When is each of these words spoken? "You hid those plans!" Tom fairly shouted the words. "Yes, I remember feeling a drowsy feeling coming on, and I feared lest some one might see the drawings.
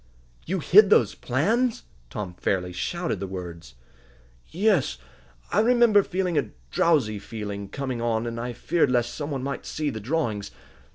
"You 0.47 0.57
hid 0.61 0.89
those 0.89 1.13
plans!" 1.13 1.83
Tom 2.09 2.33
fairly 2.33 2.73
shouted 2.73 3.19
the 3.19 3.27
words. 3.27 3.75
"Yes, 4.49 4.97
I 5.51 5.59
remember 5.59 6.01
feeling 6.01 6.39
a 6.39 6.49
drowsy 6.71 7.19
feeling 7.19 7.69
coming 7.69 8.01
on, 8.01 8.25
and 8.25 8.39
I 8.39 8.51
feared 8.53 8.89
lest 8.89 9.13
some 9.13 9.29
one 9.29 9.43
might 9.43 9.63
see 9.67 9.91
the 9.91 9.99
drawings. 9.99 10.49